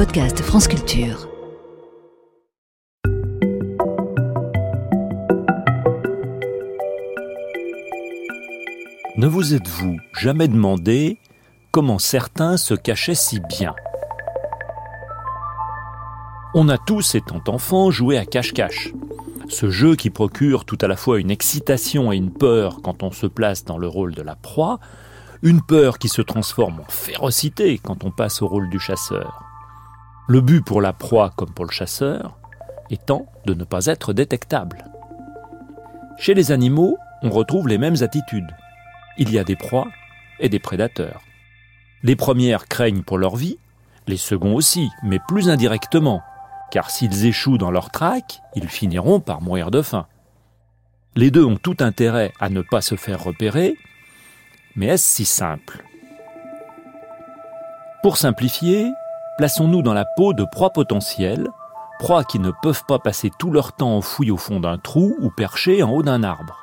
podcast 0.00 0.40
France 0.40 0.66
Culture. 0.66 1.28
Ne 9.18 9.26
vous 9.26 9.52
êtes-vous 9.52 9.98
jamais 10.14 10.48
demandé 10.48 11.18
comment 11.70 11.98
certains 11.98 12.56
se 12.56 12.72
cachaient 12.72 13.14
si 13.14 13.40
bien? 13.40 13.74
On 16.54 16.70
a 16.70 16.78
tous, 16.78 17.14
étant 17.14 17.42
enfants, 17.48 17.90
joué 17.90 18.16
à 18.16 18.24
cache-cache. 18.24 18.94
Ce 19.50 19.68
jeu 19.68 19.96
qui 19.96 20.08
procure 20.08 20.64
tout 20.64 20.78
à 20.80 20.88
la 20.88 20.96
fois 20.96 21.20
une 21.20 21.30
excitation 21.30 22.10
et 22.10 22.16
une 22.16 22.32
peur 22.32 22.80
quand 22.82 23.02
on 23.02 23.10
se 23.10 23.26
place 23.26 23.66
dans 23.66 23.76
le 23.76 23.86
rôle 23.86 24.14
de 24.14 24.22
la 24.22 24.34
proie, 24.34 24.80
une 25.42 25.60
peur 25.60 25.98
qui 25.98 26.08
se 26.08 26.22
transforme 26.22 26.80
en 26.80 26.90
férocité 26.90 27.76
quand 27.76 28.02
on 28.04 28.10
passe 28.10 28.40
au 28.40 28.48
rôle 28.48 28.70
du 28.70 28.80
chasseur. 28.80 29.49
Le 30.30 30.40
but 30.40 30.64
pour 30.64 30.80
la 30.80 30.92
proie 30.92 31.32
comme 31.34 31.52
pour 31.52 31.64
le 31.64 31.72
chasseur 31.72 32.38
étant 32.88 33.26
de 33.46 33.52
ne 33.52 33.64
pas 33.64 33.86
être 33.86 34.12
détectable. 34.12 34.84
Chez 36.18 36.34
les 36.34 36.52
animaux, 36.52 36.98
on 37.22 37.30
retrouve 37.30 37.66
les 37.66 37.78
mêmes 37.78 37.96
attitudes. 38.00 38.54
Il 39.18 39.32
y 39.32 39.40
a 39.40 39.42
des 39.42 39.56
proies 39.56 39.88
et 40.38 40.48
des 40.48 40.60
prédateurs. 40.60 41.22
Les 42.04 42.14
premières 42.14 42.68
craignent 42.68 43.02
pour 43.02 43.18
leur 43.18 43.34
vie, 43.34 43.58
les 44.06 44.16
seconds 44.16 44.54
aussi, 44.54 44.88
mais 45.02 45.18
plus 45.18 45.48
indirectement, 45.48 46.22
car 46.70 46.90
s'ils 46.90 47.26
échouent 47.26 47.58
dans 47.58 47.72
leur 47.72 47.90
traque, 47.90 48.40
ils 48.54 48.68
finiront 48.68 49.18
par 49.18 49.42
mourir 49.42 49.72
de 49.72 49.82
faim. 49.82 50.06
Les 51.16 51.32
deux 51.32 51.44
ont 51.44 51.56
tout 51.56 51.78
intérêt 51.80 52.32
à 52.38 52.50
ne 52.50 52.62
pas 52.62 52.82
se 52.82 52.94
faire 52.94 53.24
repérer, 53.24 53.76
mais 54.76 54.86
est-ce 54.86 55.10
si 55.10 55.24
simple? 55.24 55.82
Pour 58.04 58.16
simplifier, 58.16 58.92
plaçons-nous 59.40 59.80
dans 59.80 59.94
la 59.94 60.04
peau 60.04 60.34
de 60.34 60.44
proies 60.44 60.68
potentielles, 60.68 61.48
proies 61.98 62.24
qui 62.24 62.38
ne 62.38 62.50
peuvent 62.62 62.84
pas 62.86 62.98
passer 62.98 63.30
tout 63.38 63.50
leur 63.50 63.72
temps 63.72 63.96
enfouies 63.96 64.30
au 64.30 64.36
fond 64.36 64.60
d'un 64.60 64.76
trou 64.76 65.16
ou 65.18 65.30
perchées 65.30 65.82
en 65.82 65.88
haut 65.92 66.02
d'un 66.02 66.22
arbre. 66.22 66.58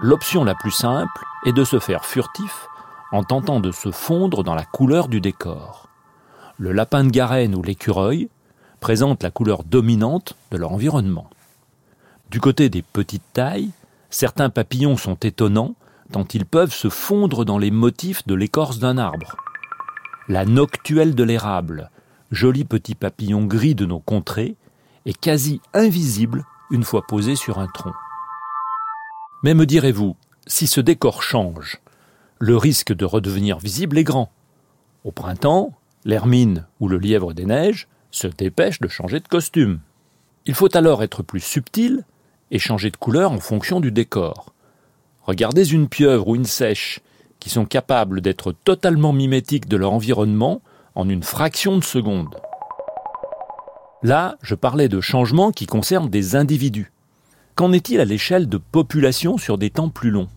L'option 0.00 0.44
la 0.44 0.54
plus 0.54 0.70
simple 0.70 1.24
est 1.44 1.52
de 1.52 1.64
se 1.64 1.80
faire 1.80 2.04
furtif 2.04 2.68
en 3.10 3.24
tentant 3.24 3.58
de 3.58 3.72
se 3.72 3.90
fondre 3.90 4.44
dans 4.44 4.54
la 4.54 4.64
couleur 4.64 5.08
du 5.08 5.20
décor. 5.20 5.88
Le 6.56 6.70
lapin 6.70 7.02
de 7.02 7.10
Garenne 7.10 7.56
ou 7.56 7.64
l'écureuil 7.64 8.28
présentent 8.78 9.24
la 9.24 9.32
couleur 9.32 9.64
dominante 9.64 10.36
de 10.52 10.56
leur 10.56 10.70
environnement. 10.70 11.28
Du 12.30 12.40
côté 12.40 12.68
des 12.68 12.82
petites 12.82 13.32
tailles, 13.32 13.70
certains 14.08 14.50
papillons 14.50 14.96
sont 14.96 15.16
étonnants 15.16 15.74
tant 16.12 16.24
ils 16.32 16.46
peuvent 16.46 16.72
se 16.72 16.90
fondre 16.90 17.44
dans 17.44 17.58
les 17.58 17.72
motifs 17.72 18.24
de 18.24 18.36
l'écorce 18.36 18.78
d'un 18.78 18.98
arbre. 18.98 19.36
La 20.28 20.44
noctuelle 20.44 21.14
de 21.14 21.24
l'érable, 21.24 21.90
joli 22.30 22.66
petit 22.66 22.94
papillon 22.94 23.46
gris 23.46 23.74
de 23.74 23.86
nos 23.86 23.98
contrées, 23.98 24.56
est 25.06 25.18
quasi 25.18 25.62
invisible 25.72 26.44
une 26.70 26.84
fois 26.84 27.06
posé 27.06 27.34
sur 27.34 27.58
un 27.58 27.66
tronc. 27.66 27.94
Mais 29.42 29.54
me 29.54 29.64
direz-vous, 29.64 30.16
si 30.46 30.66
ce 30.66 30.82
décor 30.82 31.22
change, 31.22 31.78
le 32.38 32.58
risque 32.58 32.92
de 32.92 33.06
redevenir 33.06 33.58
visible 33.58 33.96
est 33.96 34.04
grand. 34.04 34.30
Au 35.02 35.12
printemps, 35.12 35.72
l'hermine 36.04 36.66
ou 36.78 36.88
le 36.88 36.98
lièvre 36.98 37.32
des 37.32 37.46
neiges 37.46 37.88
se 38.10 38.26
dépêchent 38.26 38.80
de 38.80 38.88
changer 38.88 39.20
de 39.20 39.28
costume. 39.28 39.80
Il 40.44 40.54
faut 40.54 40.76
alors 40.76 41.02
être 41.02 41.22
plus 41.22 41.40
subtil 41.40 42.04
et 42.50 42.58
changer 42.58 42.90
de 42.90 42.98
couleur 42.98 43.32
en 43.32 43.40
fonction 43.40 43.80
du 43.80 43.92
décor. 43.92 44.52
Regardez 45.22 45.72
une 45.72 45.88
pieuvre 45.88 46.28
ou 46.28 46.36
une 46.36 46.44
sèche 46.44 47.00
qui 47.40 47.50
sont 47.50 47.64
capables 47.64 48.20
d'être 48.20 48.52
totalement 48.52 49.12
mimétiques 49.12 49.68
de 49.68 49.76
leur 49.76 49.92
environnement 49.92 50.62
en 50.94 51.08
une 51.08 51.22
fraction 51.22 51.76
de 51.78 51.84
seconde. 51.84 52.34
Là, 54.02 54.36
je 54.42 54.54
parlais 54.54 54.88
de 54.88 55.00
changements 55.00 55.50
qui 55.50 55.66
concernent 55.66 56.10
des 56.10 56.36
individus. 56.36 56.92
Qu'en 57.54 57.72
est-il 57.72 58.00
à 58.00 58.04
l'échelle 58.04 58.48
de 58.48 58.58
populations 58.58 59.38
sur 59.38 59.58
des 59.58 59.70
temps 59.70 59.88
plus 59.88 60.10
longs? 60.10 60.28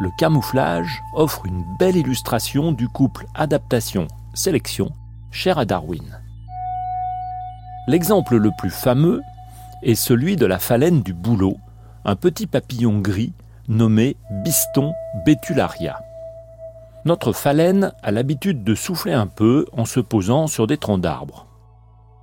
Le 0.00 0.10
camouflage 0.18 1.02
offre 1.14 1.46
une 1.46 1.64
belle 1.78 1.96
illustration 1.96 2.72
du 2.72 2.88
couple 2.88 3.26
adaptation-sélection 3.34 4.90
cher 5.30 5.58
à 5.58 5.64
Darwin. 5.64 6.20
L'exemple 7.86 8.36
le 8.36 8.50
plus 8.56 8.70
fameux 8.70 9.20
est 9.82 9.94
celui 9.94 10.36
de 10.36 10.46
la 10.46 10.58
phalène 10.58 11.02
du 11.02 11.12
bouleau, 11.12 11.56
un 12.04 12.16
petit 12.16 12.46
papillon 12.46 13.00
gris 13.00 13.32
nommé 13.68 14.16
Biston 14.30 14.92
betularia. 15.24 16.00
Notre 17.04 17.32
phalène 17.32 17.92
a 18.02 18.10
l'habitude 18.10 18.64
de 18.64 18.74
souffler 18.74 19.12
un 19.12 19.26
peu 19.26 19.66
en 19.72 19.84
se 19.84 20.00
posant 20.00 20.46
sur 20.46 20.66
des 20.66 20.78
troncs 20.78 21.00
d'arbres. 21.00 21.46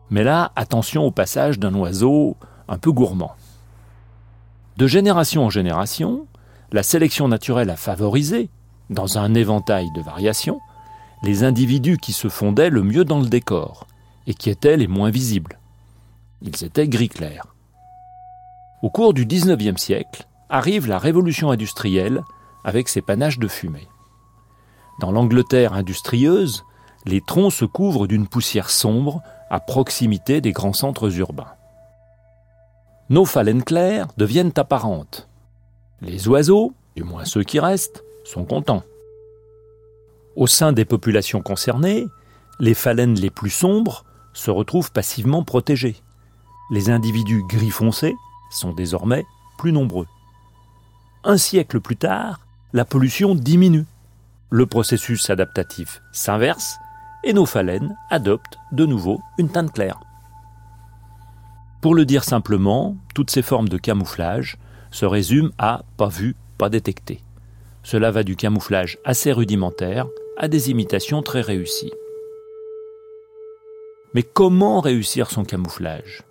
Mais 0.09 0.23
là, 0.23 0.51
attention 0.55 1.03
au 1.03 1.11
passage 1.11 1.59
d'un 1.59 1.73
oiseau 1.75 2.35
un 2.67 2.77
peu 2.77 2.91
gourmand. 2.91 3.33
De 4.77 4.87
génération 4.87 5.45
en 5.45 5.49
génération, 5.49 6.25
la 6.71 6.83
sélection 6.83 7.27
naturelle 7.27 7.69
a 7.69 7.75
favorisé, 7.75 8.49
dans 8.89 9.17
un 9.17 9.33
éventail 9.35 9.87
de 9.95 10.01
variations, 10.01 10.59
les 11.23 11.43
individus 11.43 11.97
qui 11.97 12.13
se 12.13 12.29
fondaient 12.29 12.69
le 12.69 12.81
mieux 12.81 13.05
dans 13.05 13.19
le 13.19 13.27
décor 13.27 13.87
et 14.27 14.33
qui 14.33 14.49
étaient 14.49 14.77
les 14.77 14.87
moins 14.87 15.11
visibles. 15.11 15.59
Ils 16.41 16.63
étaient 16.63 16.87
gris 16.87 17.09
clair. 17.09 17.45
Au 18.81 18.89
cours 18.89 19.13
du 19.13 19.25
XIXe 19.25 19.79
siècle, 19.79 20.25
arrive 20.51 20.87
la 20.87 20.99
révolution 20.99 21.49
industrielle 21.49 22.23
avec 22.63 22.89
ses 22.89 23.01
panaches 23.01 23.39
de 23.39 23.47
fumée. 23.47 23.87
Dans 24.99 25.11
l'Angleterre 25.11 25.73
industrieuse, 25.73 26.65
les 27.05 27.21
troncs 27.21 27.53
se 27.53 27.65
couvrent 27.65 28.05
d'une 28.05 28.27
poussière 28.27 28.69
sombre 28.69 29.23
à 29.49 29.59
proximité 29.59 30.41
des 30.41 30.51
grands 30.51 30.73
centres 30.73 31.17
urbains. 31.17 31.53
Nos 33.09 33.25
phalènes 33.25 33.63
claires 33.63 34.07
deviennent 34.17 34.53
apparentes. 34.57 35.27
Les 36.01 36.27
oiseaux, 36.27 36.73
du 36.95 37.03
moins 37.03 37.25
ceux 37.25 37.43
qui 37.43 37.59
restent, 37.59 38.03
sont 38.23 38.45
contents. 38.45 38.83
Au 40.35 40.47
sein 40.47 40.73
des 40.73 40.85
populations 40.85 41.41
concernées, 41.41 42.07
les 42.59 42.73
phalènes 42.73 43.15
les 43.15 43.29
plus 43.29 43.49
sombres 43.49 44.05
se 44.33 44.51
retrouvent 44.51 44.91
passivement 44.91 45.43
protégés. 45.43 45.95
Les 46.71 46.89
individus 46.89 47.43
gris 47.47 47.71
foncé 47.71 48.13
sont 48.49 48.73
désormais 48.73 49.25
plus 49.57 49.71
nombreux 49.71 50.07
un 51.23 51.37
siècle 51.37 51.79
plus 51.79 51.97
tard, 51.97 52.39
la 52.73 52.85
pollution 52.85 53.35
diminue. 53.35 53.85
Le 54.49 54.65
processus 54.65 55.29
adaptatif 55.29 56.01
s'inverse 56.11 56.75
et 57.23 57.33
nos 57.33 57.45
phalènes 57.45 57.95
adoptent 58.09 58.57
de 58.71 58.85
nouveau 58.85 59.21
une 59.37 59.49
teinte 59.49 59.71
claire. 59.71 59.99
Pour 61.81 61.95
le 61.95 62.05
dire 62.05 62.23
simplement, 62.23 62.97
toutes 63.15 63.31
ces 63.31 63.41
formes 63.41 63.69
de 63.69 63.77
camouflage 63.77 64.57
se 64.91 65.05
résument 65.05 65.51
à 65.57 65.83
pas 65.97 66.09
vu, 66.09 66.35
pas 66.57 66.69
détecté. 66.69 67.23
Cela 67.83 68.11
va 68.11 68.23
du 68.23 68.35
camouflage 68.35 68.99
assez 69.05 69.31
rudimentaire 69.31 70.07
à 70.37 70.47
des 70.47 70.69
imitations 70.69 71.21
très 71.21 71.41
réussies. 71.41 71.93
Mais 74.13 74.23
comment 74.23 74.81
réussir 74.81 75.31
son 75.31 75.43
camouflage? 75.43 76.23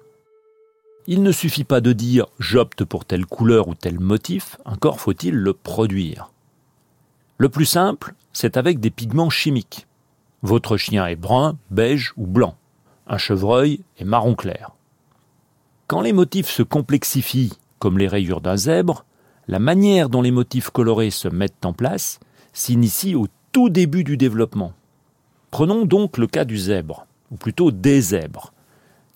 Il 1.07 1.23
ne 1.23 1.33
suffit 1.33 1.65
pas 1.65 1.81
de 1.81 1.93
dire 1.93 2.27
j'opte 2.39 2.85
pour 2.85 3.05
telle 3.05 3.27
couleur 3.27 3.69
ou 3.69 3.75
tel 3.75 3.99
motif, 3.99 4.57
encore 4.65 5.01
faut-il 5.01 5.35
le 5.35 5.53
produire. 5.53 6.31
Le 7.39 7.49
plus 7.49 7.65
simple, 7.65 8.15
c'est 8.33 8.57
avec 8.57 8.81
des 8.81 8.91
pigments 8.91 9.31
chimiques. 9.31 9.87
Votre 10.43 10.77
chien 10.77 11.07
est 11.07 11.17
brun, 11.17 11.57
beige 11.71 12.13
ou 12.17 12.27
blanc. 12.27 12.57
Un 13.07 13.19
chevreuil 13.19 13.81
est 13.99 14.05
marron 14.05 14.35
clair. 14.35 14.73
Quand 15.87 16.01
les 16.01 16.13
motifs 16.13 16.49
se 16.49 16.63
complexifient, 16.63 17.55
comme 17.79 17.99
les 17.99 18.09
rayures 18.09 18.41
d'un 18.41 18.57
zèbre, 18.57 19.05
la 19.49 19.59
manière 19.59 20.09
dont 20.11 20.23
les 20.23 20.31
motifs 20.31 20.71
colorés 20.71 21.11
se 21.11 21.29
mettent 21.29 21.65
en 21.65 21.73
place 21.73 22.21
s'initie 22.53 23.15
au 23.15 23.27
tout 23.53 23.69
début 23.69 24.05
du 24.05 24.17
développement. 24.17 24.73
Prenons 25.51 25.85
donc 25.85 26.19
le 26.19 26.27
cas 26.27 26.45
du 26.45 26.57
zèbre, 26.57 27.07
ou 27.33 27.37
plutôt 27.37 27.71
des 27.71 28.01
zèbres 28.01 28.53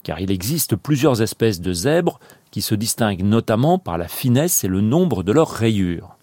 car 0.05 0.19
il 0.19 0.29
existe 0.29 0.75
plusieurs 0.75 1.23
espèces 1.23 1.59
de 1.59 1.73
zèbres 1.73 2.19
qui 2.51 2.61
se 2.61 2.75
distinguent 2.75 3.23
notamment 3.23 3.79
par 3.79 3.97
la 3.97 4.07
finesse 4.07 4.63
et 4.63 4.67
le 4.67 4.79
nombre 4.79 5.23
de 5.23 5.31
leurs 5.31 5.49
rayures. 5.49 6.15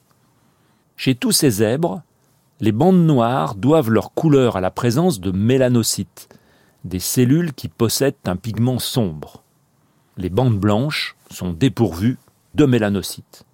Chez 0.96 1.16
tous 1.16 1.32
ces 1.32 1.50
zèbres, 1.50 2.00
les 2.60 2.70
bandes 2.70 3.04
noires 3.04 3.56
doivent 3.56 3.90
leur 3.90 4.14
couleur 4.14 4.56
à 4.56 4.60
la 4.60 4.70
présence 4.70 5.18
de 5.18 5.32
mélanocytes, 5.32 6.28
des 6.84 7.00
cellules 7.00 7.52
qui 7.52 7.66
possèdent 7.66 8.14
un 8.24 8.36
pigment 8.36 8.78
sombre. 8.78 9.42
Les 10.16 10.30
bandes 10.30 10.60
blanches 10.60 11.16
sont 11.28 11.52
dépourvues 11.52 12.18
de 12.54 12.66
mélanocytes. 12.66 13.44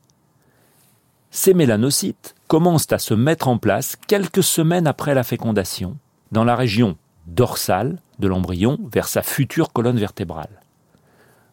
Ces 1.31 1.55
mélanocytes 1.55 2.35
commencent 2.49 2.93
à 2.93 2.99
se 2.99 3.15
mettre 3.15 3.49
en 3.49 3.57
place 3.57 3.97
quelques 4.07 4.43
semaines 4.43 4.87
après 4.87 5.15
la 5.15 5.25
fécondation, 5.25 5.97
dans 6.33 6.45
la 6.45 6.55
région 6.55 6.99
dorsale 7.35 7.99
de 8.19 8.29
l'embryon 8.29 8.79
vers 8.93 9.09
sa 9.09 9.23
future 9.23 9.73
colonne 9.73 9.99
vertébrale. 9.99 10.63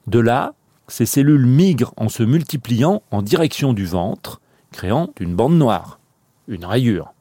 De 0.07 0.19
là, 0.19 0.53
ces 0.87 1.05
cellules 1.05 1.45
migrent 1.45 1.93
en 1.97 2.09
se 2.09 2.23
multipliant 2.23 3.01
en 3.11 3.21
direction 3.21 3.73
du 3.73 3.85
ventre, 3.85 4.41
créant 4.71 5.09
une 5.19 5.35
bande 5.35 5.57
noire, 5.57 5.99
une 6.47 6.65
rayure. 6.65 7.13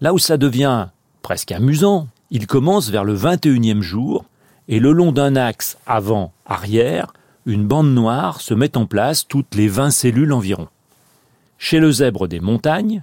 Là 0.00 0.14
où 0.14 0.18
ça 0.18 0.36
devient 0.36 0.88
presque 1.22 1.52
amusant, 1.52 2.08
il 2.30 2.46
commence 2.46 2.90
vers 2.90 3.04
le 3.04 3.16
21e 3.16 3.80
jour 3.80 4.24
et 4.68 4.78
le 4.78 4.92
long 4.92 5.12
d'un 5.12 5.34
axe 5.34 5.78
avant-arrière, 5.86 7.12
une 7.46 7.66
bande 7.66 7.92
noire 7.92 8.40
se 8.40 8.54
met 8.54 8.76
en 8.76 8.86
place 8.86 9.26
toutes 9.26 9.54
les 9.54 9.68
20 9.68 9.90
cellules 9.90 10.32
environ. 10.32 10.68
Chez 11.58 11.80
le 11.80 11.90
zèbre 11.90 12.28
des 12.28 12.40
montagnes, 12.40 13.02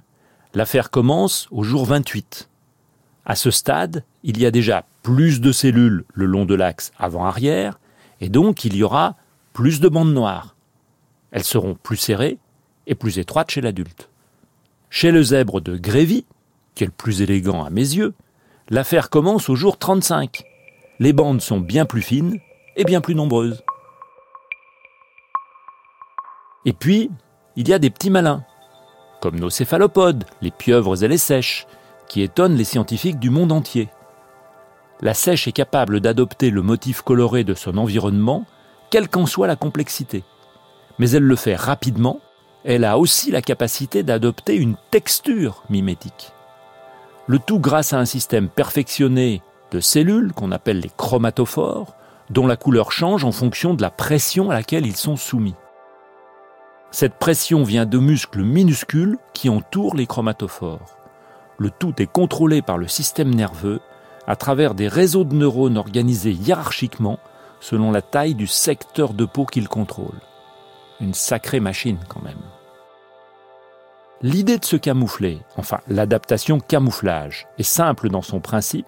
l'affaire 0.53 0.89
commence 0.89 1.47
au 1.51 1.63
jour 1.63 1.85
28. 1.85 2.47
À 3.29 3.35
ce 3.35 3.51
stade, 3.51 4.05
il 4.23 4.39
y 4.39 4.45
a 4.45 4.51
déjà 4.51 4.85
plus 5.03 5.41
de 5.41 5.51
cellules 5.51 6.05
le 6.13 6.25
long 6.25 6.45
de 6.45 6.55
l'axe 6.55 6.93
avant-arrière, 6.97 7.77
et 8.21 8.29
donc 8.29 8.63
il 8.63 8.73
y 8.73 8.83
aura 8.83 9.17
plus 9.51 9.81
de 9.81 9.89
bandes 9.89 10.13
noires. 10.13 10.55
Elles 11.31 11.43
seront 11.43 11.75
plus 11.75 11.97
serrées 11.97 12.37
et 12.87 12.95
plus 12.95 13.19
étroites 13.19 13.51
chez 13.51 13.59
l'adulte. 13.59 14.09
Chez 14.89 15.11
le 15.11 15.21
zèbre 15.21 15.59
de 15.59 15.75
Grévy, 15.75 16.25
qui 16.73 16.85
est 16.85 16.87
le 16.87 16.93
plus 16.93 17.21
élégant 17.21 17.65
à 17.65 17.69
mes 17.69 17.81
yeux, 17.81 18.13
l'affaire 18.69 19.09
commence 19.09 19.49
au 19.49 19.55
jour 19.55 19.77
35. 19.77 20.43
Les 20.99 21.11
bandes 21.11 21.41
sont 21.41 21.59
bien 21.59 21.83
plus 21.85 22.01
fines 22.01 22.39
et 22.77 22.85
bien 22.85 23.01
plus 23.01 23.13
nombreuses. 23.13 23.61
Et 26.63 26.71
puis, 26.71 27.11
il 27.57 27.67
y 27.67 27.73
a 27.73 27.79
des 27.79 27.89
petits 27.89 28.09
malins, 28.09 28.45
comme 29.19 29.37
nos 29.37 29.49
céphalopodes, 29.49 30.23
les 30.41 30.51
pieuvres 30.51 31.03
et 31.03 31.09
les 31.09 31.17
sèches, 31.17 31.67
qui 32.07 32.21
étonnent 32.21 32.55
les 32.55 32.63
scientifiques 32.63 33.19
du 33.19 33.29
monde 33.29 33.51
entier. 33.51 33.89
La 35.01 35.13
sèche 35.13 35.47
est 35.47 35.53
capable 35.53 35.99
d'adopter 35.99 36.49
le 36.49 36.61
motif 36.61 37.01
coloré 37.01 37.43
de 37.43 37.53
son 37.53 37.77
environnement, 37.77 38.45
quelle 38.89 39.09
qu'en 39.09 39.25
soit 39.25 39.47
la 39.47 39.55
complexité. 39.55 40.23
Mais 40.99 41.11
elle 41.11 41.23
le 41.23 41.35
fait 41.35 41.55
rapidement, 41.55 42.19
elle 42.63 42.83
a 42.83 42.97
aussi 42.97 43.31
la 43.31 43.41
capacité 43.41 44.03
d'adopter 44.03 44.55
une 44.55 44.75
texture 44.91 45.63
mimétique. 45.69 46.31
Le 47.27 47.39
tout 47.39 47.59
grâce 47.59 47.93
à 47.93 47.99
un 47.99 48.05
système 48.05 48.49
perfectionné 48.49 49.41
de 49.71 49.79
cellules 49.79 50.33
qu'on 50.33 50.51
appelle 50.51 50.79
les 50.79 50.91
chromatophores, 50.95 51.95
dont 52.29 52.47
la 52.47 52.57
couleur 52.57 52.91
change 52.91 53.23
en 53.23 53.31
fonction 53.31 53.73
de 53.73 53.81
la 53.81 53.91
pression 53.91 54.49
à 54.49 54.53
laquelle 54.53 54.85
ils 54.85 54.95
sont 54.95 55.15
soumis. 55.15 55.55
Cette 56.91 57.15
pression 57.15 57.63
vient 57.63 57.85
de 57.85 57.97
muscles 57.97 58.43
minuscules 58.43 59.17
qui 59.33 59.49
entourent 59.49 59.95
les 59.95 60.07
chromatophores. 60.07 60.96
Le 61.57 61.71
tout 61.71 62.01
est 62.01 62.11
contrôlé 62.11 62.61
par 62.61 62.77
le 62.77 62.87
système 62.87 63.33
nerveux 63.33 63.79
à 64.27 64.35
travers 64.35 64.75
des 64.75 64.87
réseaux 64.87 65.23
de 65.23 65.33
neurones 65.33 65.77
organisés 65.77 66.33
hiérarchiquement 66.33 67.19
selon 67.59 67.91
la 67.91 68.01
taille 68.01 68.35
du 68.35 68.47
secteur 68.47 69.13
de 69.13 69.25
peau 69.25 69.45
qu'il 69.45 69.67
contrôle. 69.67 70.19
Une 70.99 71.13
sacrée 71.13 71.59
machine 71.59 71.99
quand 72.07 72.21
même. 72.21 72.37
L'idée 74.21 74.57
de 74.57 74.65
se 74.65 74.75
camoufler, 74.75 75.41
enfin 75.57 75.79
l'adaptation 75.87 76.59
camouflage, 76.59 77.47
est 77.57 77.63
simple 77.63 78.09
dans 78.09 78.21
son 78.21 78.39
principe, 78.39 78.87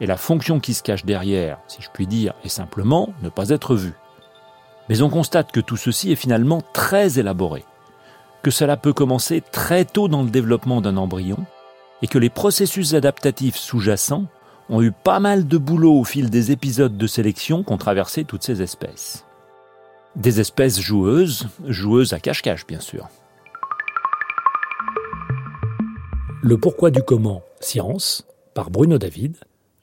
et 0.00 0.06
la 0.06 0.16
fonction 0.16 0.60
qui 0.60 0.74
se 0.74 0.82
cache 0.82 1.04
derrière, 1.04 1.58
si 1.68 1.80
je 1.80 1.88
puis 1.92 2.06
dire, 2.06 2.34
est 2.44 2.48
simplement 2.48 3.10
ne 3.22 3.28
pas 3.28 3.50
être 3.50 3.74
vue. 3.74 3.94
Mais 4.88 5.02
on 5.02 5.08
constate 5.08 5.52
que 5.52 5.60
tout 5.60 5.76
ceci 5.76 6.12
est 6.12 6.16
finalement 6.16 6.62
très 6.72 7.18
élaboré, 7.18 7.64
que 8.42 8.50
cela 8.50 8.76
peut 8.76 8.92
commencer 8.92 9.40
très 9.40 9.84
tôt 9.84 10.08
dans 10.08 10.22
le 10.22 10.30
développement 10.30 10.80
d'un 10.80 10.96
embryon, 10.96 11.38
et 12.02 12.06
que 12.06 12.18
les 12.18 12.30
processus 12.30 12.94
adaptatifs 12.94 13.56
sous-jacents 13.56 14.26
ont 14.68 14.82
eu 14.82 14.92
pas 14.92 15.20
mal 15.20 15.46
de 15.46 15.58
boulot 15.58 15.94
au 15.94 16.04
fil 16.04 16.30
des 16.30 16.50
épisodes 16.50 16.96
de 16.96 17.06
sélection 17.06 17.62
qu'ont 17.62 17.76
traversé 17.76 18.24
toutes 18.24 18.42
ces 18.42 18.62
espèces. 18.62 19.24
Des 20.16 20.40
espèces 20.40 20.80
joueuses, 20.80 21.48
joueuses 21.66 22.12
à 22.12 22.20
cache-cache 22.20 22.66
bien 22.66 22.80
sûr. 22.80 23.08
Le 26.42 26.58
pourquoi 26.58 26.90
du 26.90 27.02
comment, 27.02 27.42
science, 27.60 28.26
par 28.54 28.70
Bruno 28.70 28.98
David, 28.98 29.36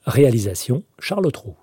réalisation 0.05 0.83
Charles 0.99 1.31
Trou. 1.31 1.55